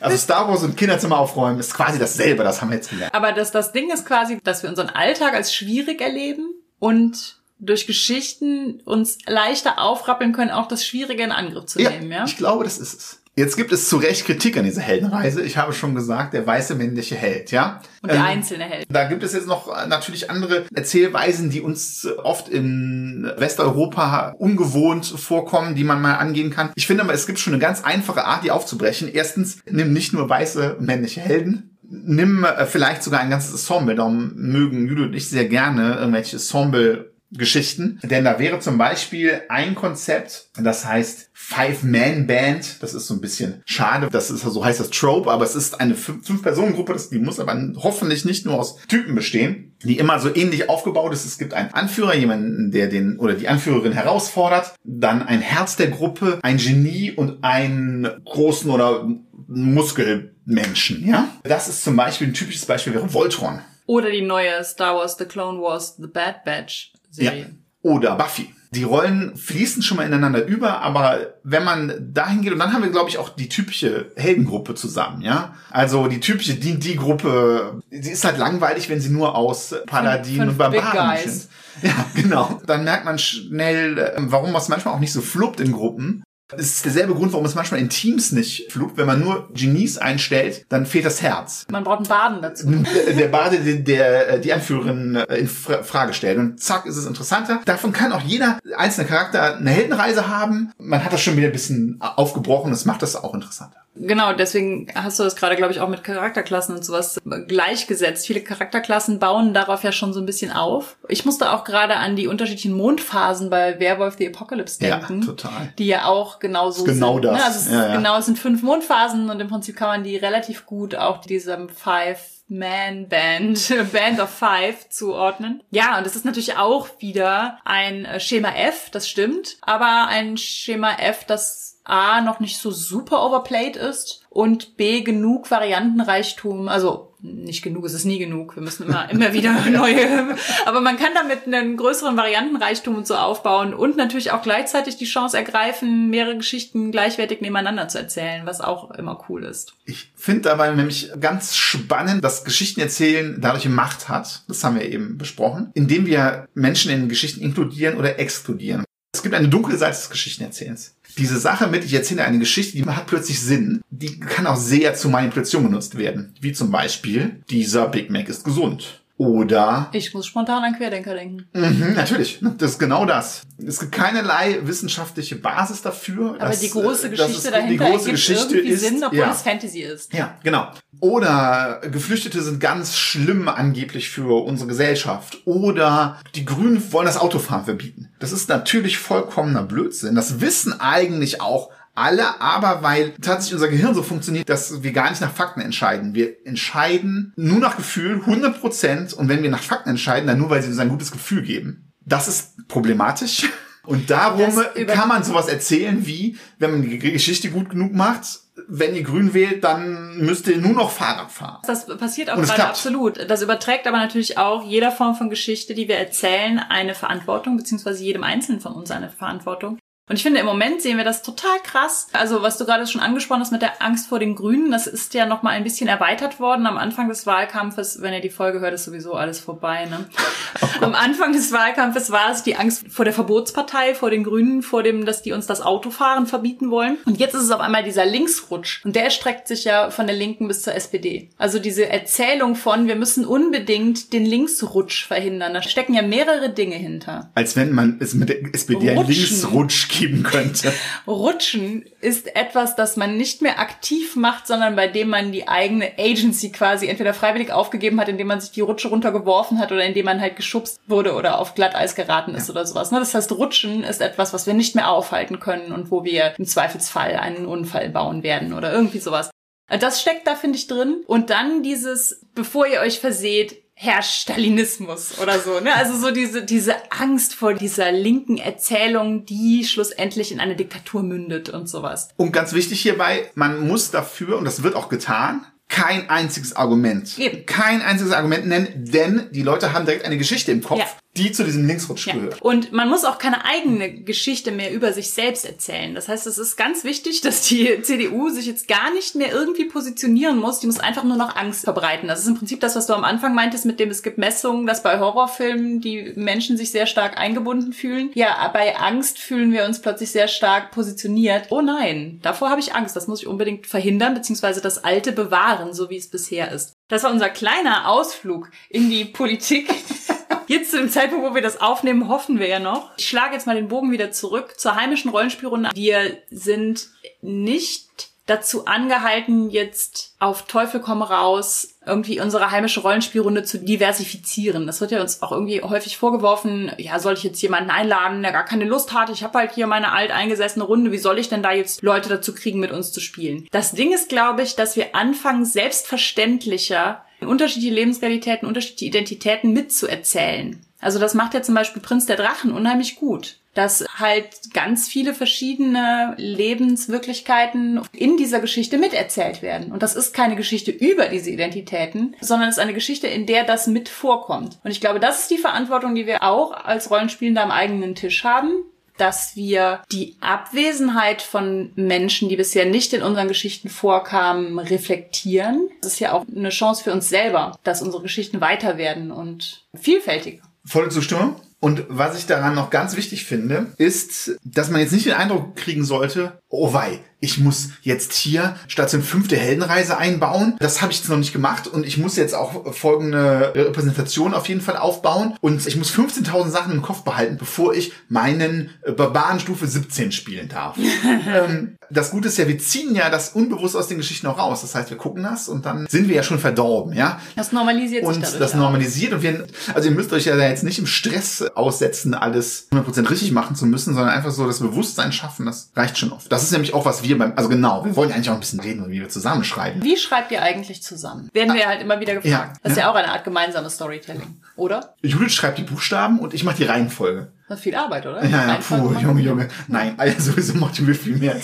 [0.00, 3.14] Also Star Wars und Kinderzimmer aufräumen ist quasi dasselbe, das haben wir jetzt gelernt.
[3.14, 7.86] Aber das, das Ding ist quasi, dass wir unseren Alltag als schwierig erleben und durch
[7.86, 12.24] Geschichten uns leichter aufrappeln können, auch das Schwierige in Angriff zu nehmen, ja?
[12.24, 13.18] Ich glaube, das ist es.
[13.34, 15.40] Jetzt gibt es zu Recht Kritik an dieser Heldenreise.
[15.40, 17.80] Ich habe schon gesagt, der weiße männliche Held, ja.
[18.02, 18.84] Und der ähm, einzelne Held.
[18.90, 25.06] Da gibt es jetzt noch äh, natürlich andere Erzählweisen, die uns oft in Westeuropa ungewohnt
[25.06, 26.72] vorkommen, die man mal angehen kann.
[26.74, 29.08] Ich finde aber, es gibt schon eine ganz einfache Art, die aufzubrechen.
[29.10, 33.94] Erstens, nimm nicht nur weiße männliche Helden, nimm äh, vielleicht sogar ein ganzes Ensemble.
[33.94, 37.98] Darum mögen Judo und ich sehr gerne irgendwelche Ensemble Geschichten.
[38.02, 42.82] Denn da wäre zum Beispiel ein Konzept, das heißt Five-Man-Band.
[42.82, 44.08] Das ist so ein bisschen schade.
[44.10, 46.96] Das ist, so heißt das Trope, aber es ist eine Fünf-Personen-Gruppe.
[47.10, 51.24] Die muss aber hoffentlich nicht nur aus Typen bestehen, die immer so ähnlich aufgebaut ist.
[51.24, 54.74] Es gibt einen Anführer, jemanden, der den oder die Anführerin herausfordert.
[54.84, 59.08] Dann ein Herz der Gruppe, ein Genie und einen großen oder
[59.48, 61.28] Muskelmenschen, ja?
[61.42, 63.60] Das ist zum Beispiel ein typisches Beispiel wäre Voltron.
[63.86, 66.91] Oder die neue Star Wars The Clone Wars The Bad Batch.
[67.12, 67.40] Serie.
[67.40, 67.46] Ja.
[67.82, 68.52] oder Buffy.
[68.74, 72.82] Die Rollen fließen schon mal ineinander über, aber wenn man dahin geht, und dann haben
[72.82, 75.54] wir, glaube ich, auch die typische Heldengruppe zusammen, ja.
[75.70, 81.18] Also die typische D&D-Gruppe, sie ist halt langweilig, wenn sie nur aus Paladinen und Barbaren
[81.18, 81.48] sind.
[81.82, 82.60] Ja, genau.
[82.66, 86.22] Dann merkt man schnell, äh, warum was manchmal auch nicht so fluppt in Gruppen.
[86.56, 88.96] Es ist derselbe Grund, warum es manchmal in Teams nicht flugt.
[88.96, 91.66] Wenn man nur Genies einstellt, dann fehlt das Herz.
[91.70, 92.66] Man braucht einen Baden dazu.
[93.18, 96.38] Der Bade, der, der die Anführerin äh, in Frage stellt.
[96.38, 97.60] Und zack, ist es interessanter.
[97.64, 100.72] Davon kann auch jeder einzelne Charakter eine Heldenreise haben.
[100.78, 102.70] Man hat das schon wieder ein bisschen aufgebrochen.
[102.70, 103.81] Das macht das auch interessanter.
[103.94, 108.26] Genau, deswegen hast du das gerade, glaube ich, auch mit Charakterklassen und sowas gleichgesetzt.
[108.26, 110.96] Viele Charakterklassen bauen darauf ja schon so ein bisschen auf.
[111.08, 115.20] Ich musste auch gerade an die unterschiedlichen Mondphasen bei Werwolf the Apocalypse denken.
[115.20, 115.72] Ja, total.
[115.78, 117.24] Die ja auch genau so genau sind.
[117.24, 117.38] Das.
[117.38, 117.44] Ne?
[117.44, 117.96] Also es ja, ja.
[117.96, 121.68] genau, es sind fünf Mondphasen und im Prinzip kann man die relativ gut auch diesem
[121.68, 122.18] Five
[122.48, 125.62] man Band, Band of Five zuordnen.
[125.70, 130.94] Ja, und es ist natürlich auch wieder ein Schema F, das stimmt, aber ein Schema
[130.98, 137.62] F, das A noch nicht so super overplayed ist und B genug Variantenreichtum, also nicht
[137.62, 138.56] genug, es ist nie genug.
[138.56, 140.36] Wir müssen immer, immer wieder neue,
[140.66, 145.04] aber man kann damit einen größeren Variantenreichtum und so aufbauen und natürlich auch gleichzeitig die
[145.04, 149.74] Chance ergreifen, mehrere Geschichten gleichwertig nebeneinander zu erzählen, was auch immer cool ist.
[149.84, 154.42] Ich finde dabei nämlich ganz spannend, dass Geschichten erzählen dadurch Macht hat.
[154.48, 158.84] Das haben wir eben besprochen, indem wir Menschen in Geschichten inkludieren oder exkludieren.
[159.14, 162.84] Es gibt eine dunkle Seite des Geschichtenerzählens diese Sache mit, ich erzähle eine Geschichte, die
[162.84, 166.34] hat plötzlich Sinn, die kann auch sehr zur Manipulation genutzt werden.
[166.40, 169.01] Wie zum Beispiel, dieser Big Mac ist gesund.
[169.22, 169.88] Oder.
[169.92, 171.46] Ich muss spontan an Querdenker denken.
[171.52, 172.40] Mhm, natürlich.
[172.58, 173.42] Das ist genau das.
[173.64, 176.34] Es gibt keinerlei wissenschaftliche Basis dafür.
[176.40, 179.30] Aber dass, die große Geschichte dahinter die große Geschichte irgendwie ist, Sinn, obwohl ja.
[179.30, 180.12] es Fantasy ist.
[180.12, 180.68] Ja, genau.
[180.98, 185.38] Oder Geflüchtete sind ganz schlimm angeblich für unsere Gesellschaft.
[185.44, 188.08] Oder die Grünen wollen das Autofahren verbieten.
[188.18, 190.16] Das ist natürlich vollkommener Blödsinn.
[190.16, 195.10] Das wissen eigentlich auch alle, aber weil tatsächlich unser Gehirn so funktioniert, dass wir gar
[195.10, 196.14] nicht nach Fakten entscheiden.
[196.14, 200.50] Wir entscheiden nur nach Gefühl 100 Prozent und wenn wir nach Fakten entscheiden, dann nur,
[200.50, 201.92] weil sie uns ein gutes Gefühl geben.
[202.04, 203.48] Das ist problematisch.
[203.84, 204.54] Und darum
[204.86, 209.34] kann man sowas erzählen wie, wenn man die Geschichte gut genug macht, wenn ihr grün
[209.34, 211.62] wählt, dann müsst ihr nur noch Fahrrad fahren.
[211.66, 213.28] Das passiert auch gerade absolut.
[213.28, 218.04] Das überträgt aber natürlich auch jeder Form von Geschichte, die wir erzählen, eine Verantwortung, beziehungsweise
[218.04, 219.78] jedem Einzelnen von uns eine Verantwortung.
[220.08, 222.08] Und ich finde, im Moment sehen wir das total krass.
[222.12, 225.14] Also, was du gerade schon angesprochen hast mit der Angst vor den Grünen, das ist
[225.14, 226.66] ja noch mal ein bisschen erweitert worden.
[226.66, 229.86] Am Anfang des Wahlkampfes, wenn ihr die Folge hört, ist sowieso alles vorbei.
[229.86, 230.06] Ne?
[230.60, 234.62] Oh Am Anfang des Wahlkampfes war es die Angst vor der Verbotspartei, vor den Grünen,
[234.62, 236.98] vor dem, dass die uns das Autofahren verbieten wollen.
[237.06, 238.84] Und jetzt ist es auf einmal dieser Linksrutsch.
[238.84, 241.30] Und der streckt sich ja von der Linken bis zur SPD.
[241.38, 245.54] Also diese Erzählung von, wir müssen unbedingt den Linksrutsch verhindern.
[245.54, 247.30] Da stecken ja mehrere Dinge hinter.
[247.34, 250.72] Als wenn man es mit der SPD einen Linksrutsch geben könnte.
[251.06, 255.92] Rutschen ist etwas, das man nicht mehr aktiv macht, sondern bei dem man die eigene
[255.98, 260.06] Agency quasi entweder freiwillig aufgegeben hat, indem man sich die Rutsche runtergeworfen hat oder indem
[260.06, 262.54] man halt geschubst wurde oder auf Glatteis geraten ist ja.
[262.54, 262.90] oder sowas.
[262.90, 262.98] Ne?
[262.98, 266.46] Das heißt, Rutschen ist etwas, was wir nicht mehr aufhalten können und wo wir im
[266.46, 269.30] Zweifelsfall einen Unfall bauen werden oder irgendwie sowas.
[269.68, 271.02] Das steckt da, finde ich, drin.
[271.06, 275.58] Und dann dieses, bevor ihr euch verseht, herrscht Stalinismus oder so.
[275.60, 275.74] Ne?
[275.74, 281.48] Also so diese, diese Angst vor dieser linken Erzählung, die schlussendlich in eine Diktatur mündet
[281.48, 282.08] und sowas.
[282.16, 287.18] Und ganz wichtig hierbei, man muss dafür, und das wird auch getan, kein einziges Argument.
[287.18, 287.44] Eben.
[287.46, 290.78] Kein einziges Argument nennen, denn die Leute haben direkt eine Geschichte im Kopf.
[290.78, 292.14] Ja die zu diesem Linksrutsch ja.
[292.14, 292.40] gehört.
[292.40, 295.94] Und man muss auch keine eigene Geschichte mehr über sich selbst erzählen.
[295.94, 299.66] Das heißt, es ist ganz wichtig, dass die CDU sich jetzt gar nicht mehr irgendwie
[299.66, 300.60] positionieren muss.
[300.60, 302.08] Die muss einfach nur noch Angst verbreiten.
[302.08, 304.66] Das ist im Prinzip das, was du am Anfang meintest, mit dem es gibt Messungen,
[304.66, 308.10] dass bei Horrorfilmen die Menschen sich sehr stark eingebunden fühlen.
[308.14, 311.48] Ja, bei Angst fühlen wir uns plötzlich sehr stark positioniert.
[311.50, 312.96] Oh nein, davor habe ich Angst.
[312.96, 316.72] Das muss ich unbedingt verhindern, beziehungsweise das Alte bewahren, so wie es bisher ist.
[316.88, 319.68] Das war unser kleiner Ausflug in die Politik.
[320.52, 322.90] Jetzt zu dem Zeitpunkt, wo wir das aufnehmen, hoffen wir ja noch.
[322.98, 325.70] Ich schlage jetzt mal den Bogen wieder zurück zur heimischen Rollenspielrunde.
[325.72, 326.88] Wir sind
[327.22, 334.66] nicht dazu angehalten, jetzt auf Teufel komm raus, irgendwie unsere heimische Rollenspielrunde zu diversifizieren.
[334.66, 338.32] Das wird ja uns auch irgendwie häufig vorgeworfen, ja, soll ich jetzt jemanden einladen, der
[338.32, 339.08] gar keine Lust hat?
[339.08, 342.34] Ich habe halt hier meine alteingesessene Runde, wie soll ich denn da jetzt Leute dazu
[342.34, 343.48] kriegen, mit uns zu spielen?
[343.52, 350.60] Das Ding ist, glaube ich, dass wir anfangen, selbstverständlicher unterschiedliche Lebensrealitäten, unterschiedliche Identitäten mitzuerzählen.
[350.80, 353.36] Also das macht ja zum Beispiel Prinz der Drachen unheimlich gut.
[353.54, 359.72] dass halt ganz viele verschiedene Lebenswirklichkeiten in dieser Geschichte miterzählt werden.
[359.72, 363.44] Und das ist keine Geschichte über diese Identitäten, sondern es ist eine Geschichte, in der
[363.44, 364.58] das mit vorkommt.
[364.64, 368.24] Und ich glaube, das ist die Verantwortung, die wir auch als Rollenspielende am eigenen Tisch
[368.24, 368.64] haben,
[368.96, 375.68] dass wir die Abwesenheit von Menschen, die bisher nicht in unseren Geschichten vorkamen, reflektieren.
[375.80, 379.64] Das ist ja auch eine Chance für uns selber, dass unsere Geschichten weiter werden und
[379.74, 380.42] vielfältiger.
[380.64, 381.36] Volle Zustimmung.
[381.60, 385.54] Und was ich daran noch ganz wichtig finde, ist, dass man jetzt nicht den Eindruck
[385.54, 390.56] kriegen sollte, oh wei, ich muss jetzt hier statt eine fünfte Heldenreise einbauen.
[390.58, 394.48] Das habe ich jetzt noch nicht gemacht und ich muss jetzt auch folgende Repräsentation auf
[394.48, 399.38] jeden Fall aufbauen und ich muss 15.000 Sachen im Kopf behalten, bevor ich meinen Barbaren
[399.38, 400.76] Stufe 17 spielen darf.
[401.26, 404.62] ähm, das Gute ist ja, wir ziehen ja das unbewusst aus den Geschichten auch raus.
[404.62, 407.20] Das heißt, wir gucken das und dann sind wir ja schon verdorben, ja.
[407.36, 410.64] Das normalisiert und sich Und das normalisiert und wir, also ihr müsst euch ja jetzt
[410.64, 415.12] nicht im Stress aussetzen, alles 100% richtig machen zu müssen, sondern einfach so das Bewusstsein
[415.12, 416.32] schaffen, das reicht schon oft.
[416.32, 418.40] Das ist nämlich auch, was wir beim, also genau, wir wollen ja eigentlich auch ein
[418.40, 419.82] bisschen reden, wie wir zusammenschreiben.
[419.82, 421.28] Wie schreibt ihr eigentlich zusammen?
[421.32, 422.26] Werden wir halt immer wieder gefragt.
[422.26, 422.84] Ja, das ist ja.
[422.84, 424.94] ja auch eine Art gemeinsames Storytelling, oder?
[425.02, 427.32] Judith schreibt die Buchstaben und ich mache die Reihenfolge.
[427.52, 428.24] Das ist viel Arbeit, oder?
[428.24, 429.48] Ja, ja puh, Junge, Junge.
[429.68, 431.36] Nein, also sowieso macht Judith viel mehr.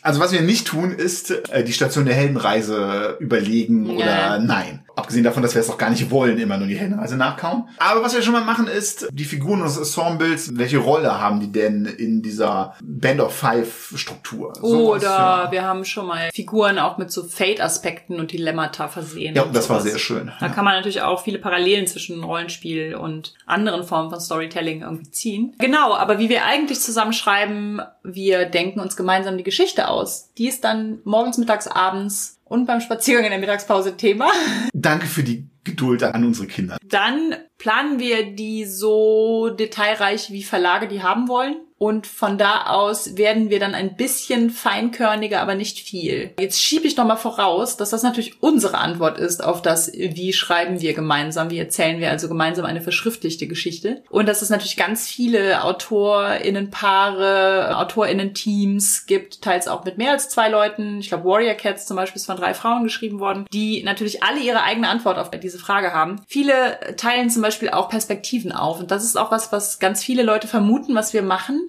[0.00, 4.38] Also was wir nicht tun, ist äh, die Station der Heldenreise überlegen oder ja.
[4.38, 4.80] nein.
[4.96, 7.64] Abgesehen davon, dass wir es auch gar nicht wollen, immer nur die Heldenreise nachkauen.
[7.78, 11.52] Aber was wir schon mal machen, ist die Figuren des Ensembles, welche Rolle haben die
[11.52, 14.52] denn in dieser Band of Five Struktur?
[14.60, 15.48] So oder ja.
[15.50, 19.34] wir haben schon mal Figuren auch mit so Fate-Aspekten und Dilemmata versehen.
[19.34, 20.32] Ja, das war sehr schön.
[20.40, 20.52] Da ja.
[20.52, 25.49] kann man natürlich auch viele Parallelen zwischen Rollenspiel und anderen Formen von Storytelling irgendwie ziehen.
[25.58, 30.32] Genau, aber wie wir eigentlich zusammenschreiben, wir denken uns gemeinsam die Geschichte aus.
[30.38, 34.30] Die ist dann morgens, mittags, abends und beim Spaziergang in der Mittagspause Thema.
[34.72, 36.76] Danke für die Geduld an unsere Kinder.
[36.82, 41.56] Dann planen wir die so detailreich, wie Verlage die haben wollen.
[41.82, 46.34] Und von da aus werden wir dann ein bisschen feinkörniger, aber nicht viel.
[46.38, 50.82] Jetzt schiebe ich nochmal voraus, dass das natürlich unsere Antwort ist auf das, wie schreiben
[50.82, 54.02] wir gemeinsam, wie erzählen wir also gemeinsam eine verschriftlichte Geschichte.
[54.10, 60.50] Und dass es natürlich ganz viele AutorInnenpaare, AutorInnen-Teams gibt, teils auch mit mehr als zwei
[60.50, 61.00] Leuten.
[61.00, 64.40] Ich glaube, Warrior Cats zum Beispiel ist von drei Frauen geschrieben worden, die natürlich alle
[64.40, 66.20] ihre eigene Antwort auf diese Frage haben.
[66.28, 68.80] Viele teilen zum Beispiel auch Perspektiven auf.
[68.80, 71.68] Und das ist auch was, was ganz viele Leute vermuten, was wir machen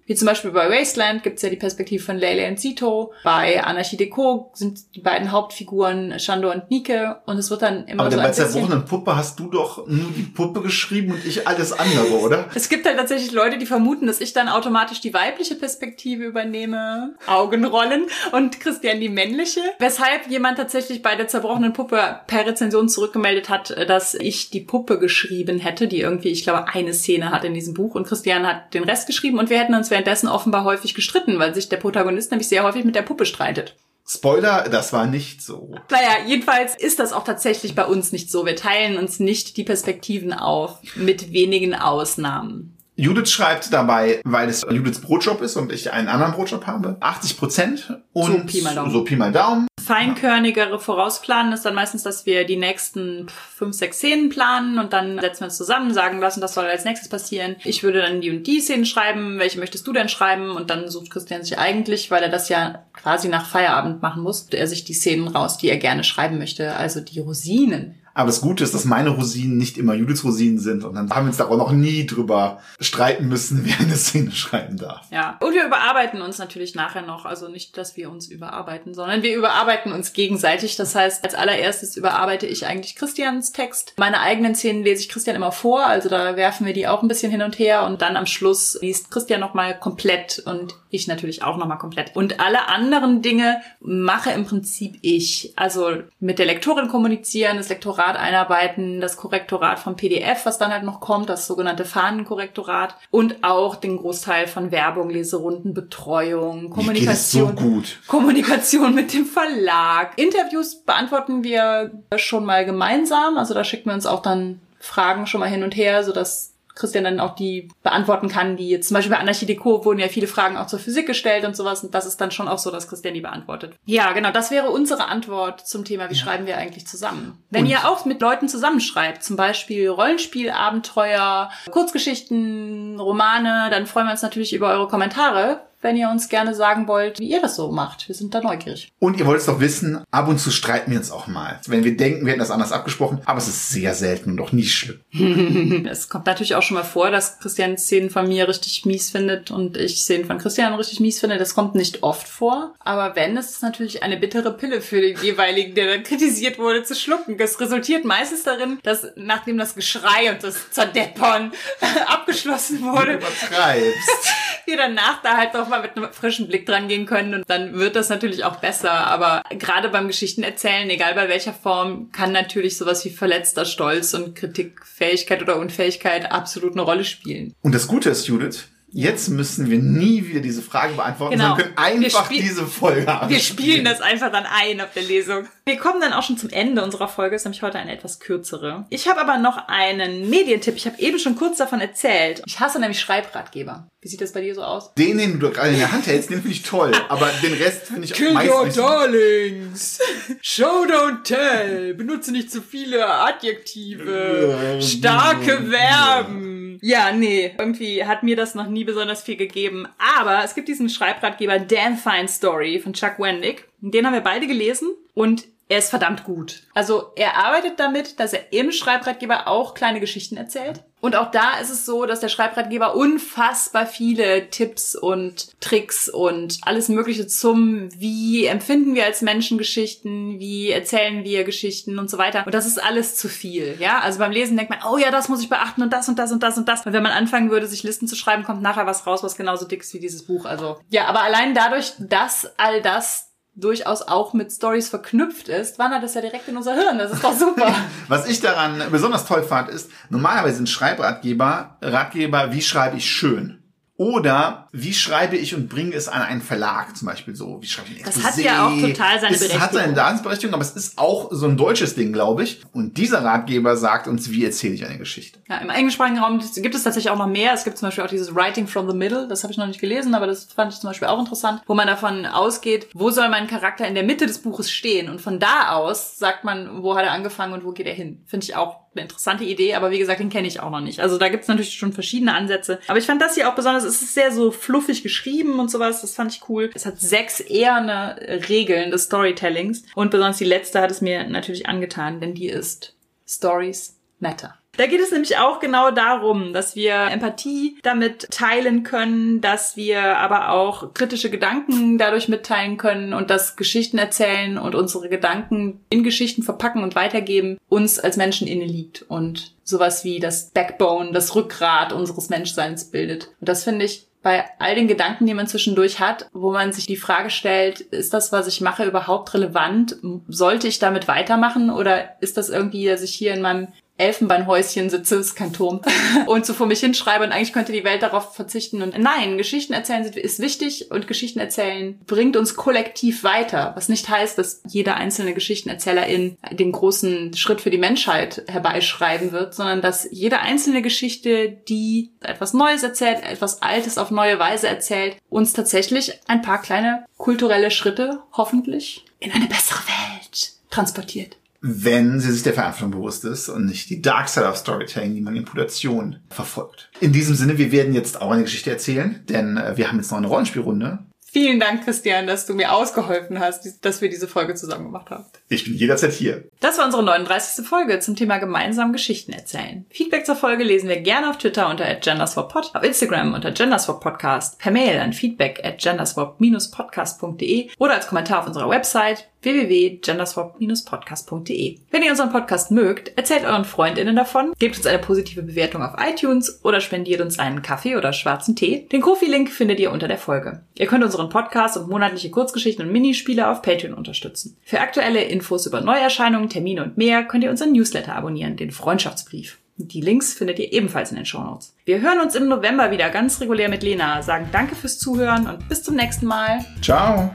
[0.05, 3.13] wie zum Beispiel bei Wasteland gibt es ja die Perspektive von Leila und Sito.
[3.23, 7.15] Bei Anarchie Deco sind die beiden Hauptfiguren Shando und Nike.
[7.25, 10.23] Und es wird dann immer Aber so bei zerbrochenen Puppe hast du doch nur die
[10.23, 12.45] Puppe geschrieben und ich alles andere, oder?
[12.55, 17.15] es gibt halt tatsächlich Leute, die vermuten, dass ich dann automatisch die weibliche Perspektive übernehme,
[17.27, 19.61] Augenrollen und Christian die männliche.
[19.79, 24.99] Weshalb jemand tatsächlich bei der zerbrochenen Puppe per Rezension zurückgemeldet hat, dass ich die Puppe
[24.99, 28.73] geschrieben hätte, die irgendwie, ich glaube, eine Szene hat in diesem Buch und Christian hat
[28.73, 32.31] den Rest geschrieben und wir hätten uns währenddessen offenbar häufig gestritten, weil sich der Protagonist
[32.31, 33.75] nämlich sehr häufig mit der Puppe streitet.
[34.07, 35.75] Spoiler, das war nicht so.
[35.91, 38.45] Naja, jedenfalls ist das auch tatsächlich bei uns nicht so.
[38.45, 42.77] Wir teilen uns nicht die Perspektiven auf, mit wenigen Ausnahmen.
[43.01, 47.37] Judith schreibt dabei, weil es Judiths Brotjob ist und ich einen anderen Brotjob habe, 80
[47.39, 48.91] Prozent und so Pi mal Daumen.
[48.91, 49.67] So Pi mal Daumen.
[49.83, 55.19] Feinkörnigere Vorausplanen ist dann meistens, dass wir die nächsten fünf, sechs Szenen planen und dann
[55.19, 57.55] setzen wir uns zusammen, sagen lassen, das soll als nächstes passieren.
[57.63, 60.51] Ich würde dann die und die Szenen schreiben, welche möchtest du denn schreiben?
[60.51, 64.47] Und dann sucht Christian sich eigentlich, weil er das ja quasi nach Feierabend machen muss,
[64.51, 68.41] er sich die Szenen raus, die er gerne schreiben möchte, also die Rosinen aber das
[68.41, 71.37] Gute ist, dass meine Rosinen nicht immer Judiths Rosinen sind und dann haben wir uns
[71.37, 75.07] da auch noch nie drüber streiten müssen, wer eine Szene schreiben darf.
[75.11, 77.25] Ja, und wir überarbeiten uns natürlich nachher noch.
[77.25, 80.75] Also nicht, dass wir uns überarbeiten, sondern wir überarbeiten uns gegenseitig.
[80.75, 83.93] Das heißt, als allererstes überarbeite ich eigentlich Christians Text.
[83.97, 87.07] Meine eigenen Szenen lese ich Christian immer vor, also da werfen wir die auch ein
[87.07, 91.43] bisschen hin und her und dann am Schluss liest Christian nochmal komplett und ich natürlich
[91.43, 92.15] auch nochmal komplett.
[92.15, 95.53] Und alle anderen Dinge mache im Prinzip ich.
[95.55, 100.71] Also mit der Lektorin kommunizieren, das Lektorat Lektorat einarbeiten, das Korrektorat vom PDF, was dann
[100.71, 107.55] halt noch kommt, das sogenannte Fahnenkorrektorat und auch den Großteil von Werbung, Leserunden, Betreuung, Kommunikation.
[107.57, 107.83] So.
[108.07, 110.17] Kommunikation mit dem Verlag.
[110.17, 115.39] Interviews beantworten wir schon mal gemeinsam, also da schicken wir uns auch dann Fragen schon
[115.39, 118.95] mal hin und her, so dass Christian dann auch die beantworten kann, die jetzt zum
[118.95, 121.93] Beispiel bei Anarchie Deco wurden ja viele Fragen auch zur Physik gestellt und sowas und
[121.93, 123.75] das ist dann schon auch so, dass Christian die beantwortet.
[123.85, 126.19] Ja, genau, das wäre unsere Antwort zum Thema, wie ja.
[126.19, 127.37] schreiben wir eigentlich zusammen.
[127.49, 134.07] Wenn und ihr auch mit Leuten zusammenschreibt, zum Beispiel Rollenspiel, Abenteuer, Kurzgeschichten, Romane, dann freuen
[134.07, 137.55] wir uns natürlich über eure Kommentare wenn ihr uns gerne sagen wollt, wie ihr das
[137.55, 138.07] so macht.
[138.07, 138.91] Wir sind da neugierig.
[138.99, 141.59] Und ihr wollt es doch wissen, ab und zu streiten wir uns auch mal.
[141.67, 144.51] Wenn wir denken, wir hätten das anders abgesprochen, aber es ist sehr selten und doch
[144.51, 145.01] nie schlimm.
[145.89, 149.51] es kommt natürlich auch schon mal vor, dass Christian Szenen von mir richtig mies findet
[149.51, 151.37] und ich Szenen von Christian richtig mies finde.
[151.37, 152.73] Das kommt nicht oft vor.
[152.79, 156.83] Aber wenn, ist es natürlich eine bittere Pille für den jeweiligen, der dann kritisiert wurde,
[156.83, 157.37] zu schlucken.
[157.37, 161.51] Das resultiert meistens darin, dass nachdem das Geschrei und das Zerdeppern
[162.07, 163.19] abgeschlossen wurde,
[164.71, 167.73] wir danach da halt noch mal mit einem frischen Blick dran gehen können und dann
[167.73, 168.91] wird das natürlich auch besser.
[168.91, 174.35] Aber gerade beim Geschichtenerzählen, egal bei welcher Form, kann natürlich sowas wie verletzter Stolz und
[174.35, 177.53] Kritikfähigkeit oder Unfähigkeit absolut eine Rolle spielen.
[177.61, 181.55] Und das Gute ist, Judith, Jetzt müssen wir nie wieder diese Frage beantworten, genau.
[181.55, 183.29] sondern können einfach diese Folge haben.
[183.29, 185.47] Wir spielen das einfach dann ein auf der Lesung.
[185.65, 187.35] Wir kommen dann auch schon zum Ende unserer Folge.
[187.35, 188.85] ist nämlich heute eine etwas kürzere.
[188.89, 190.75] Ich habe aber noch einen Medientipp.
[190.75, 192.41] Ich habe eben schon kurz davon erzählt.
[192.45, 193.87] Ich hasse nämlich Schreibratgeber.
[194.01, 194.93] Wie sieht das bei dir so aus?
[194.95, 196.91] Den, den du gerade in der Hand hältst, den finde ich toll.
[197.07, 199.99] Aber den Rest finde ich Kill your darlings!
[200.41, 201.93] Show, don't tell!
[201.93, 204.79] Benutze nicht zu viele Adjektive.
[204.81, 206.79] Starke Verben.
[206.81, 207.53] Ja, nee.
[207.59, 209.87] Irgendwie hat mir das noch nie besonders viel gegeben.
[210.17, 213.67] Aber es gibt diesen Schreibratgeber Damn Fine Story von Chuck Wendig.
[213.79, 214.89] Den haben wir beide gelesen.
[215.13, 216.63] Und er ist verdammt gut.
[216.73, 220.83] Also er arbeitet damit, dass er im Schreibratgeber auch kleine Geschichten erzählt.
[221.01, 226.59] Und auch da ist es so, dass der Schreibratgeber unfassbar viele Tipps und Tricks und
[226.61, 232.17] alles Mögliche zum, wie empfinden wir als Menschen Geschichten, wie erzählen wir Geschichten und so
[232.17, 232.45] weiter.
[232.45, 233.99] Und das ist alles zu viel, ja.
[233.99, 236.31] Also beim Lesen denkt man, oh ja, das muss ich beachten und das und das
[236.31, 236.85] und das und das.
[236.85, 239.65] Und wenn man anfangen würde, sich Listen zu schreiben, kommt nachher was raus, was genauso
[239.65, 240.45] dick ist wie dieses Buch.
[240.45, 246.03] Also ja, aber allein dadurch, dass all das durchaus auch mit Stories verknüpft ist, wandert
[246.03, 246.97] es ja direkt in unser Hirn.
[246.97, 247.73] Das ist doch super.
[248.07, 253.60] Was ich daran besonders toll fand, ist, normalerweise sind Schreibratgeber Ratgeber, wie schreibe ich schön?
[254.01, 257.61] Oder wie schreibe ich und bringe es an einen Verlag zum Beispiel so?
[257.61, 259.57] Wie schreibe ich ein Das hat ja auch total seine Berechtigung.
[259.57, 262.63] Es hat seine Daseinsberechtigung, aber es ist auch so ein deutsches Ding, glaube ich.
[262.73, 265.37] Und dieser Ratgeber sagt uns, wie erzähle ich eine Geschichte.
[265.47, 267.53] Ja, im englischsprachigen Raum gibt es tatsächlich auch noch mehr.
[267.53, 269.27] Es gibt zum Beispiel auch dieses Writing from the Middle.
[269.27, 271.75] Das habe ich noch nicht gelesen, aber das fand ich zum Beispiel auch interessant, wo
[271.75, 275.11] man davon ausgeht, wo soll mein Charakter in der Mitte des Buches stehen?
[275.11, 278.23] Und von da aus sagt man, wo hat er angefangen und wo geht er hin?
[278.25, 280.99] Finde ich auch eine interessante Idee, aber wie gesagt, den kenne ich auch noch nicht.
[280.99, 282.79] Also da gibt es natürlich schon verschiedene Ansätze.
[282.87, 286.01] Aber ich fand das hier auch besonders, es ist sehr so fluffig geschrieben und sowas,
[286.01, 286.69] das fand ich cool.
[286.73, 288.17] Es hat sechs eherne
[288.49, 292.95] Regeln des Storytellings und besonders die letzte hat es mir natürlich angetan, denn die ist
[293.25, 294.60] Stories Matter.
[294.77, 300.17] Da geht es nämlich auch genau darum, dass wir Empathie damit teilen können, dass wir
[300.17, 306.03] aber auch kritische Gedanken dadurch mitteilen können und dass Geschichten erzählen und unsere Gedanken in
[306.03, 311.35] Geschichten verpacken und weitergeben uns als Menschen inne liegt und sowas wie das Backbone, das
[311.35, 313.29] Rückgrat unseres Menschseins bildet.
[313.39, 316.85] Und das finde ich bei all den Gedanken, die man zwischendurch hat, wo man sich
[316.85, 319.97] die Frage stellt, ist das, was ich mache, überhaupt relevant?
[320.27, 323.69] Sollte ich damit weitermachen oder ist das irgendwie, dass ich hier in meinem
[324.01, 325.81] Elfenbeinhäuschen sitze, ist kein Turm,
[326.25, 328.81] und so vor mich hinschreibe und eigentlich könnte die Welt darauf verzichten.
[328.81, 333.71] Und nein, Geschichten erzählen ist wichtig und Geschichten erzählen bringt uns kollektiv weiter.
[333.75, 339.53] Was nicht heißt, dass jeder einzelne Geschichtenerzählerin den großen Schritt für die Menschheit herbeischreiben wird,
[339.53, 345.17] sondern dass jede einzelne Geschichte, die etwas Neues erzählt, etwas Altes auf neue Weise erzählt,
[345.29, 352.31] uns tatsächlich ein paar kleine kulturelle Schritte hoffentlich in eine bessere Welt transportiert wenn sie
[352.31, 356.89] sich der Verantwortung bewusst ist und nicht die Dark Side of Storytelling, die Manipulation verfolgt.
[356.99, 360.11] In diesem Sinne, wir werden jetzt auch eine Geschichte erzählen, denn äh, wir haben jetzt
[360.11, 360.99] noch eine Rollenspielrunde.
[361.33, 365.23] Vielen Dank, Christian, dass du mir ausgeholfen hast, dass wir diese Folge zusammen gemacht haben.
[365.47, 366.43] Ich bin jederzeit hier.
[366.59, 367.65] Das war unsere 39.
[367.65, 369.85] Folge zum Thema gemeinsam Geschichten erzählen.
[369.91, 374.73] Feedback zur Folge lesen wir gerne auf Twitter unter genderswappod, auf Instagram unter genderswappodcast, per
[374.73, 381.79] Mail an feedback at genderswap-podcast.de oder als Kommentar auf unserer Website www.genderswap-podcast.de.
[381.89, 385.95] Wenn ihr unseren Podcast mögt, erzählt euren FreundInnen davon, gebt uns eine positive Bewertung auf
[385.99, 388.87] iTunes oder spendiert uns einen Kaffee oder schwarzen Tee.
[388.91, 390.61] Den Kofi-Link findet ihr unter der Folge.
[390.77, 394.57] Ihr könnt unseren Podcast und monatliche Kurzgeschichten und Minispiele auf Patreon unterstützen.
[394.63, 399.57] Für aktuelle Infos über Neuerscheinungen, Termine und mehr könnt ihr unseren Newsletter abonnieren, den Freundschaftsbrief.
[399.77, 401.75] Die Links findet ihr ebenfalls in den Shownotes.
[401.85, 405.67] Wir hören uns im November wieder ganz regulär mit Lena, sagen danke fürs Zuhören und
[405.69, 406.65] bis zum nächsten Mal.
[406.81, 407.31] Ciao.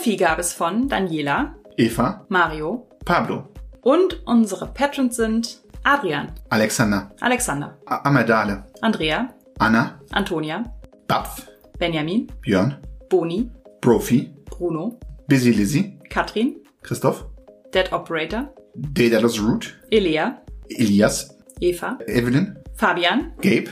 [0.00, 3.48] Kofi gab es von Daniela, Eva, Mario, Pablo.
[3.82, 10.64] Und unsere Patrons sind Adrian, Alexander, Alexander, A Amerdale, Andrea, Anna, Antonia,
[11.06, 11.46] Bapf,
[11.78, 12.78] Benjamin, Björn,
[13.10, 13.50] Boni,
[13.82, 17.26] Profi, Bruno, Busy Lizzy, Katrin, Christoph,
[17.70, 23.68] Dead Operator, Daedalus Root, Elea, Elias, Eva, Evelyn, Fabian, Gabe,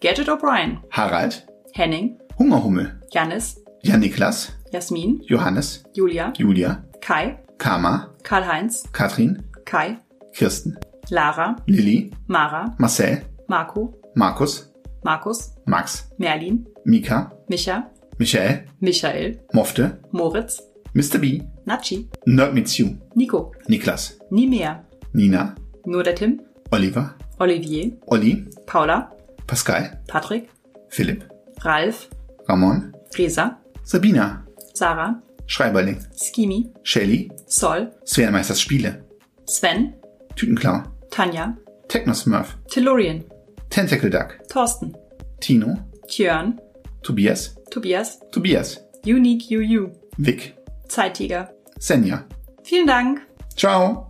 [0.00, 1.42] Gadget O'Brien, Harald,
[1.74, 9.98] Henning, Hungerhummel, Janis, Jan-Niklas, Jasmin, Johannes, Julia, Julia, Kai, Karma, Karl-Heinz, Katrin, Kai,
[10.34, 10.78] Kirsten,
[11.10, 14.72] Lara, Lilly, Mara, Marcel, Marco, Markus,
[15.04, 17.84] Markus, Max, Merlin, Mika, Micha,
[18.18, 20.62] Michael, Michael, Mofte, Moritz,
[20.94, 21.18] Mr.
[21.18, 25.54] B, Nachi, Nerd Meets You, Nico, Niklas, Nimea, Nina,
[25.84, 29.10] Nur der Tim, Oliver, Olivier, Olli, Paula,
[29.46, 30.48] Pascal, Patrick,
[30.88, 31.24] Philipp,
[31.62, 32.08] Ralf,
[32.48, 34.41] Ramon, Resa, Sabina,
[34.74, 39.04] Sarah, Schreiberling, Skimi, Shelly, Sol, Sphärenmeisters Spiele,
[39.46, 39.94] Sven,
[40.36, 41.56] Tütenklau, Tanja,
[41.88, 43.24] Technosmurf, Tellurian,
[43.70, 44.96] Tentacle Duck, Thorsten,
[45.40, 45.76] Tino,
[46.08, 46.58] Tjörn,
[47.02, 50.54] Tobias, Tobias, Tobias, Unique UU, Vic,
[50.88, 51.48] Zeittiger.
[51.78, 52.24] Senja.
[52.62, 53.22] Vielen Dank.
[53.56, 54.08] Ciao!